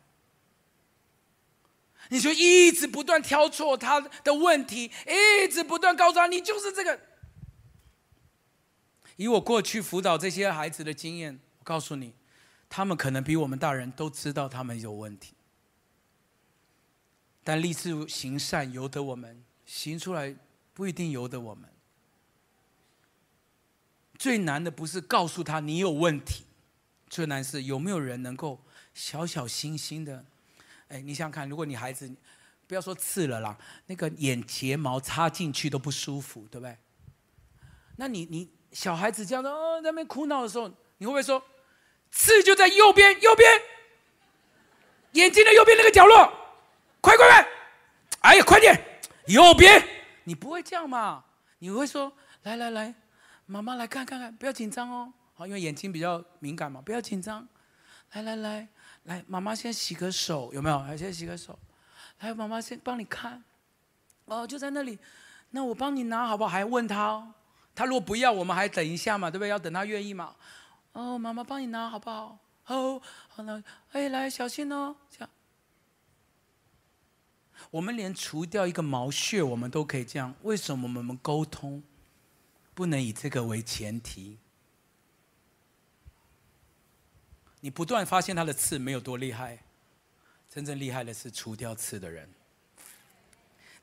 [2.09, 6.99] 你就一直不断挑错她的问题，一直不断告诉她你就是这个。
[9.21, 12.11] 以我过去辅导这些孩子的经验，我告诉你，
[12.67, 15.35] 他们可能比我们大人都知道他们有问题，
[17.43, 20.35] 但立志行善由得我们，行出来
[20.73, 21.69] 不一定由得我们。
[24.17, 26.45] 最难的不是告诉他你有问题，
[27.07, 28.59] 最难是有没有人能够
[28.95, 30.25] 小小心心的，
[30.87, 32.11] 哎，你想想看，如果你孩子，
[32.65, 33.55] 不要说刺了啦，
[33.85, 36.75] 那个眼睫毛插进去都不舒服，对不对？
[37.97, 41.43] 那你你小孩子这样的哦，在那边哭闹的时候，你会不会说，
[42.11, 43.61] 刺就在右边，右边，
[45.13, 46.31] 眼睛的右边那个角落，
[47.01, 47.47] 快快快，
[48.21, 49.85] 哎呀，快点，右边，
[50.23, 51.23] 你不会这样嘛？
[51.59, 52.11] 你会说，
[52.43, 52.93] 来来来。
[53.47, 55.11] 妈妈来看看看，不要紧张哦。
[55.33, 57.45] 好，因为眼睛比较敏感嘛，不要紧张。
[58.13, 58.67] 来来来
[59.03, 60.79] 来，妈妈先洗个手，有没有？
[60.83, 61.59] 来，先洗个手。
[62.19, 63.43] 来，妈妈先帮你看。
[64.25, 64.97] 哦，就在那里。
[65.49, 66.49] 那我帮你拿好不好？
[66.49, 67.33] 还问他哦。
[67.73, 69.49] 他如果不要，我们还等一下嘛，对不对？
[69.49, 70.35] 要等他愿意嘛。
[70.93, 72.37] 哦，妈妈帮你拿好不好？
[72.67, 73.63] 哦，好了。
[73.91, 74.95] 哎，来，小心哦。
[75.09, 75.29] 这样。
[77.69, 80.33] 我们连除掉一个毛屑，我们都可以这样。
[80.43, 81.81] 为什么我们沟通？
[82.73, 84.37] 不能以这个为前提。
[87.59, 89.59] 你不断发现他的刺没有多厉害，
[90.49, 92.27] 真正厉害的是除掉刺的人。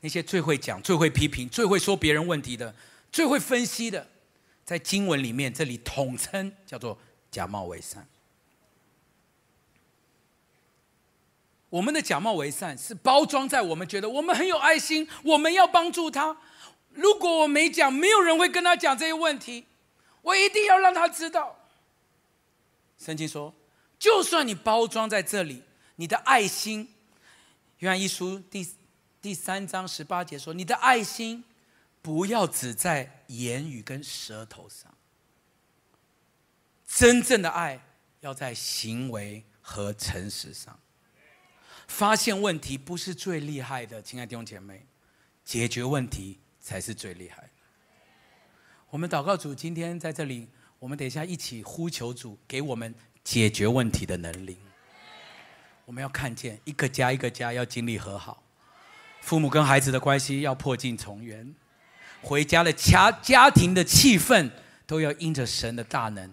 [0.01, 2.74] 那些最会讲、最会批评、最会说别人问题的、
[3.11, 4.07] 最会分析的，
[4.65, 6.99] 在经文里面这里统称叫做
[7.31, 8.07] 假冒为善。
[11.71, 16.37] 我们的假冒为善是包装在我们觉得我们很有爱心，我们要帮助他。
[16.93, 19.67] 如果我没讲，没有人会跟他讲这些问题。
[20.23, 21.59] 我一定要让他知道。
[22.99, 23.55] 圣经说，
[23.99, 25.63] 就算你包装在这里，
[25.97, 26.93] 你的爱心，
[27.79, 28.67] 约翰一书第
[29.21, 31.45] 第三章十八节说，你的爱心
[32.09, 34.97] 不要只在言语跟舌头上，
[36.87, 37.79] 真正的爱
[38.21, 40.81] 要在行为和诚实上。
[41.87, 44.87] 发现问题不是最厉害的，亲爱的弟兄姐妹，
[45.45, 46.39] 解决问题。
[46.61, 47.49] 才是最厉害。
[48.91, 50.49] 我们祷告主今天在这里，
[50.79, 54.59] 我们等一下一起呼求主给我们解决问题的能力。
[55.85, 58.43] 我们要看见一个家一个家要经历和好，
[59.23, 61.55] 父母跟孩子的关系要破镜重圆，
[62.23, 64.51] 回家的家家庭的气氛
[64.87, 66.33] 都要因着神的大能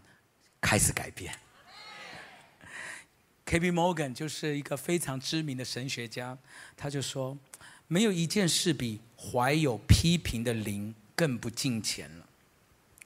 [0.62, 1.34] 开始改变。
[3.46, 3.72] K.B.
[3.72, 6.38] Morgan 就是一个非常知名的神学家，
[6.76, 7.38] 他就说。
[7.88, 12.26] 没有一件事比怀有批评的灵更不敬虔了，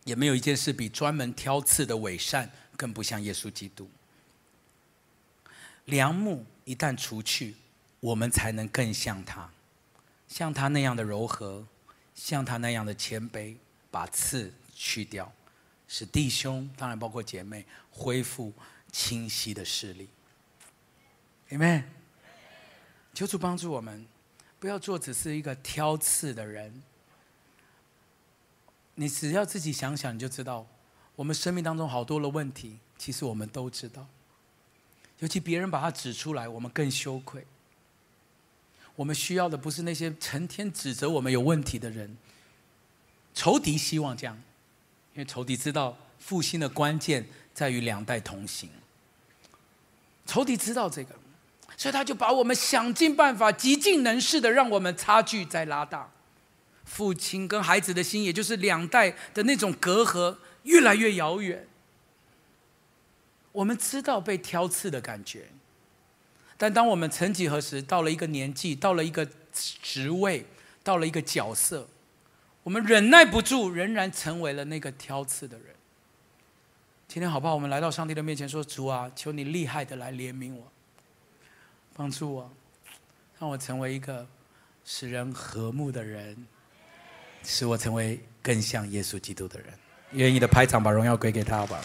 [0.06, 3.92] 也没有一件事比专门挑刺的伪善更不像耶稣基督。
[5.84, 7.58] 梁木一旦除去，
[8.00, 9.52] 我们才能更像他，
[10.30, 11.68] 像他那样的柔和，
[12.20, 13.56] 像他那样的谦卑，
[13.90, 15.32] 把刺去掉，
[15.88, 18.52] 使弟兄当然包括姐妹恢复
[18.92, 20.10] 清晰的视力。
[21.52, 21.86] Amen。
[23.14, 24.06] 求主帮助我们。
[24.60, 26.84] 不要做只是一个挑刺的人。
[28.96, 30.68] 你只要自己想想，你就知道，
[31.16, 34.06] 我们生命当中好多的问题，其实我们都知道。
[35.20, 37.48] 尤其别人把它指出来，我们更羞愧。
[39.00, 42.18] 我们需要的不是那些成天指责我们有问题的人。
[43.34, 44.36] 仇敌希望这样，
[45.14, 48.70] 因为仇敌知道复兴的关键在于两代同行。
[50.26, 51.16] 仇敌知道这个。
[51.78, 56.12] 所以他就把我们想尽办法、极尽能事的让我们差距再拉大，
[56.84, 61.66] 父亲跟孩子的心，也就是两代的那种隔阂越来越遥远。
[63.54, 65.48] 我们知道被挑刺的感觉，
[66.60, 70.46] 但当我们曾几何时到了一个年纪、到了一个职位、
[70.84, 71.88] 到了一个角色，
[72.64, 75.68] 我们忍耐不住，仍然成为了那个挑刺的人。
[77.08, 77.56] 今天好不好？
[77.56, 80.70] 我们来到上帝的面前说：“主啊，求你厉害的来怜悯我。”
[81.96, 82.52] 帮助我，
[83.40, 84.28] 让我成为一个
[84.84, 86.46] 使人和睦的人，
[87.42, 89.74] 使我成为更像耶稣基督的人。
[90.12, 91.82] 愿意的拍掌，把荣耀归给他，好吧？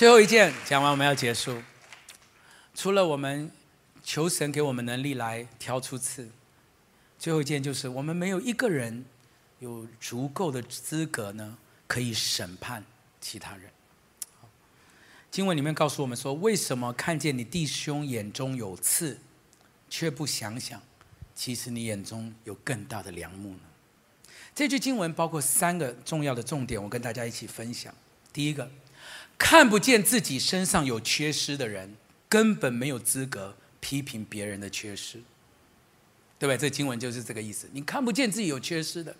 [0.00, 1.60] 最后一件讲完，我们要结束。
[2.74, 3.50] 除了我们
[4.02, 6.26] 求神给我们能力来挑出刺，
[7.18, 9.04] 最后一件就是我们没有一个人
[9.58, 12.82] 有足够的资格呢，可以审判
[13.20, 13.70] 其他人。
[15.30, 19.18] 经文里面告诉我们说，为什么看见你弟兄眼中有刺，
[19.90, 20.80] 却不想想，
[21.34, 23.60] 其实你眼中有更大的梁木呢？
[24.54, 27.94] 这句经文包括三个重要的重点，我跟大家一起分享。
[28.32, 28.70] 第一个，
[29.40, 31.96] 看不见自己身上有缺失的人，
[32.28, 35.14] 根本没有资格批评别人的缺失，
[36.38, 36.58] 对不对？
[36.58, 37.66] 这经文就是这个意思。
[37.72, 39.16] 你看不见自己有缺失的，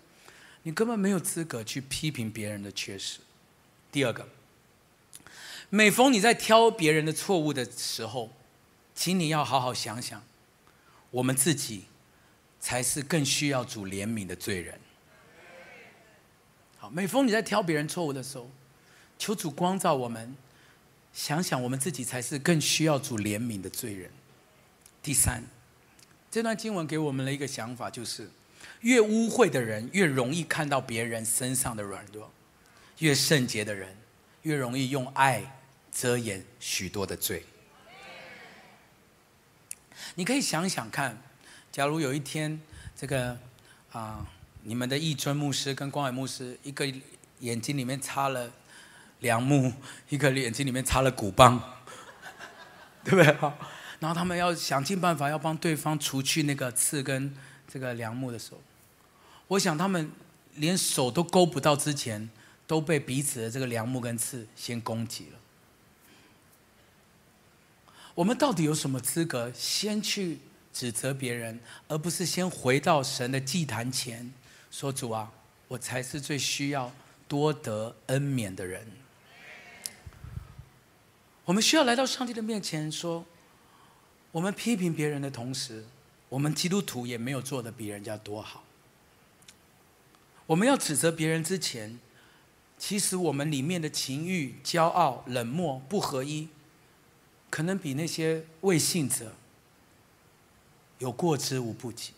[0.61, 3.19] 你根本没有资格去批评别人的缺失。
[3.91, 4.29] 第二个。
[5.73, 8.29] 每逢你在挑别人的错误的时候，
[8.93, 10.21] 请你要好好想想，
[11.09, 11.85] 我们自己
[12.59, 14.79] 才是更需要主怜悯的罪人。
[16.77, 18.51] 好，每逢你在挑别人错误的时候，
[19.21, 20.35] 求主光照我们，
[21.13, 24.09] 想想我们自己才是更需要主怜悯的罪人。
[25.03, 25.43] 第三，
[26.31, 28.27] 这段经文给我们了一个想法，就是
[28.79, 32.31] 越污秽的人越容易看到别人身上的软弱，
[32.97, 33.95] 越圣洁的人
[34.41, 35.57] 越容易用爱。
[35.93, 37.43] 遮掩许多的罪。
[40.15, 41.21] 你可以想想看，
[41.69, 42.61] 假如有一天，
[42.95, 43.37] 这个
[43.91, 44.25] 啊、
[44.63, 46.89] 你们的义尊牧师跟光伟牧师，一个
[47.39, 48.49] 眼睛里面插了
[49.21, 49.73] 梁木，
[50.09, 51.59] 一个眼睛里面插了鼓棒，
[53.03, 53.33] 对不对？
[53.37, 53.57] 好
[53.99, 57.35] 然后他们要想尽办法要帮对方除去那个刺跟
[57.67, 58.59] 这个梁木的时候，
[59.47, 60.11] 我想他们
[60.55, 62.29] 连手都勾不到之前，
[62.65, 65.39] 都被彼此的这个梁木跟刺先攻击了。
[68.15, 70.39] 我们到底有什么资格先去
[70.73, 74.33] 指责别人，而不是先回到神的祭坛前
[74.71, 75.31] 说：“主啊，
[75.67, 76.91] 我才是最需要
[77.27, 78.85] 多得恩免的人。”
[81.45, 83.25] 我们需要来到上帝的面前说
[84.31, 85.85] ：“我们批评别人的同时，
[86.29, 88.63] 我们基督徒也没有做得比人家多好。
[90.45, 91.99] 我们要指责别人之前，
[92.77, 96.47] 其实我们里面的情欲、骄傲、冷漠、不合一。”
[97.51, 99.33] 可能比那些未信者
[100.99, 102.13] 有过之无不及。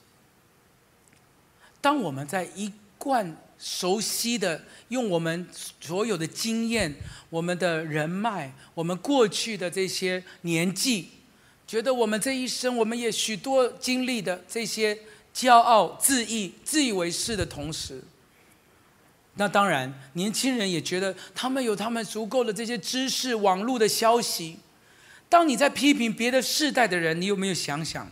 [1.81, 3.35] 当我们在一贯
[3.65, 5.47] 熟悉的用我们
[5.79, 6.93] 所有的经验、
[7.29, 11.07] 我们的人脉、我们过去的这些年纪，
[11.65, 14.99] 觉得我们这一生我们也许多经历的这些
[15.33, 18.03] 骄傲、自意、自以为是的同时，
[19.35, 24.59] 那当然年轻人也觉得他们有他们足够的这些知识、网络的消息。
[25.29, 28.11] 当你在批评别的世代的人，你有没有想想？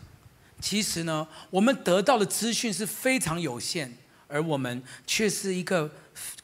[0.62, 3.98] 其实呢，我们得到的资讯是非常有限，
[4.32, 5.92] 而我们却是一个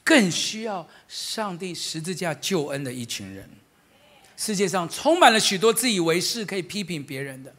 [0.04, 3.50] 更需要上帝十字架救恩的一群人。
[4.36, 7.54] 世界上充满了许多自以为是可以批评别人的，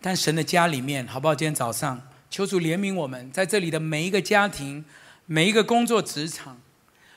[0.00, 1.34] 但神的家里面，好不好？
[1.34, 2.00] 今天早上
[2.30, 4.84] 求主怜悯我们，在这里的每一个家庭、
[5.26, 6.60] 每一个工作职场、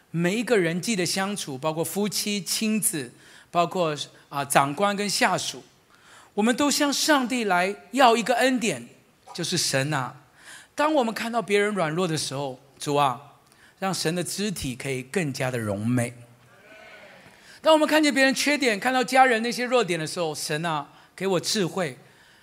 [0.09, 3.13] 每一个人际的相处，包括夫妻、亲子。
[3.53, 3.93] 包括
[4.29, 5.61] 啊，长官跟下属，
[6.33, 8.87] 我们都向上帝来要一个恩典，
[9.33, 10.20] 就是神啊。
[10.81, 13.21] 当我们看到别人软弱的时候，主啊，
[13.77, 16.11] 让神的肢体可以更加的柔美。
[17.61, 21.95] 当我们看见别人缺点，看到家人那些弱点的时候，神啊，给我智慧，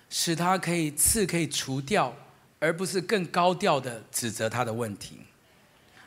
[0.09, 2.15] 使他可以刺可以除掉，
[2.59, 5.17] 而不是更高调的指责他的问题。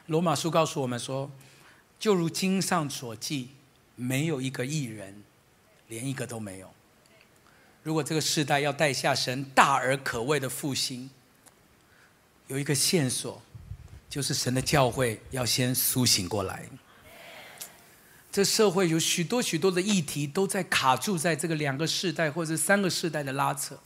[0.06, 1.30] 罗马书告诉我们说，
[1.98, 3.50] 就如经上所记。
[3.94, 5.22] 没有一个艺人，
[5.88, 6.70] 连一个都没有。
[7.82, 11.10] 如果这个世代要带下神大而可畏的复兴，
[12.52, 13.40] 有一个线索，
[14.10, 16.68] 就是神的教会要先苏醒过来。
[18.30, 23.78] 这社会有许多许多的议题都在卡住在这个两个世代或者三个世代的拉扯。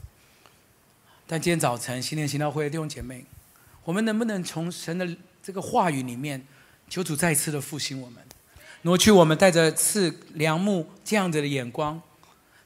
[1.29, 3.25] 但今天早晨新年行道会的弟兄姐妹，
[3.85, 5.09] 我们能不能从神的
[5.41, 6.45] 这个话语里面，
[6.89, 8.21] 求主再次的复兴我们？
[8.83, 12.03] 挪去我们带着刺梁木这样子的眼光，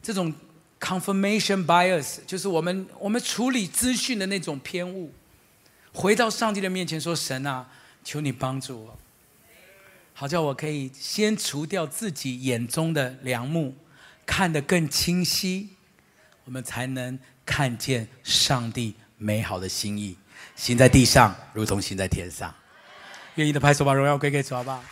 [0.02, 0.32] 这种
[0.80, 5.12] confirmation bias 就是我们我们处理资讯的那种偏误，
[5.92, 7.66] 回到上帝的面前说：“神啊，
[8.04, 8.98] 求你帮助我，
[10.14, 13.74] 好叫我可以先除掉自己眼中的梁木，
[14.24, 15.70] 看得更清晰，
[16.44, 20.16] 我们才能看见上帝美好的心意，
[20.54, 22.54] 行在地上如同行在天上。
[23.34, 24.82] 愿意的拍手把荣耀归给主，好不好？